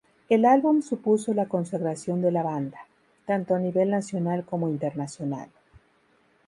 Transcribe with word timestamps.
El 0.29 0.45
álbum 0.45 0.81
supuso 0.81 1.31
la 1.35 1.47
consagración 1.47 2.23
de 2.23 2.31
la 2.31 2.41
banda, 2.41 2.87
tanto 3.27 3.53
a 3.53 3.59
nivel 3.59 3.91
nacional 3.91 4.43
como 4.43 4.67
internacional. 4.67 5.51